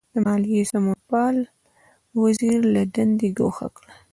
د 0.13 0.15
مالیې 0.25 0.61
سمونپال 0.71 1.35
وزیر 2.21 2.59
له 2.75 2.81
دندې 2.95 3.29
ګوښه 3.37 3.67
کړي. 3.75 3.93